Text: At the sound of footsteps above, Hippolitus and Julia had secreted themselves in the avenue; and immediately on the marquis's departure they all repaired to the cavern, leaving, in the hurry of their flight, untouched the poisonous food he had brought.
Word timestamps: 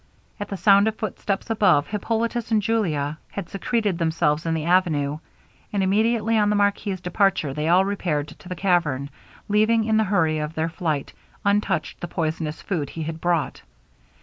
At 0.39 0.47
the 0.47 0.57
sound 0.57 0.87
of 0.87 0.95
footsteps 0.95 1.51
above, 1.51 1.85
Hippolitus 1.85 2.49
and 2.49 2.59
Julia 2.59 3.19
had 3.29 3.49
secreted 3.49 3.99
themselves 3.99 4.47
in 4.47 4.55
the 4.55 4.65
avenue; 4.65 5.19
and 5.71 5.83
immediately 5.83 6.39
on 6.39 6.49
the 6.49 6.55
marquis's 6.55 6.99
departure 7.01 7.53
they 7.53 7.67
all 7.67 7.85
repaired 7.85 8.27
to 8.29 8.49
the 8.49 8.55
cavern, 8.55 9.11
leaving, 9.47 9.83
in 9.83 9.97
the 9.97 10.03
hurry 10.05 10.39
of 10.39 10.55
their 10.55 10.69
flight, 10.69 11.13
untouched 11.45 12.01
the 12.01 12.07
poisonous 12.07 12.63
food 12.63 12.89
he 12.89 13.03
had 13.03 13.21
brought. 13.21 13.61